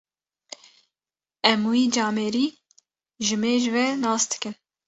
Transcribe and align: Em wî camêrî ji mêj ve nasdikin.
Em 1.51 1.61
wî 1.71 1.83
camêrî 1.95 2.47
ji 3.25 3.35
mêj 3.43 3.63
ve 3.73 3.85
nasdikin. 4.03 4.55